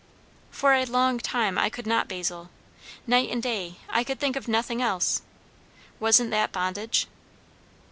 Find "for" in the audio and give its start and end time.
0.49-0.73